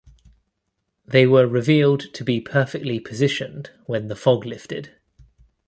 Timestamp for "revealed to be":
1.45-2.41